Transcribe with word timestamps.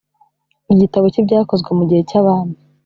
Igitabo 0.73 1.05
cy 1.13 1.19
ibyakozwe 1.21 1.69
mu 1.77 1.83
gihe 1.89 2.01
cy 2.09 2.15
abami 2.19 2.55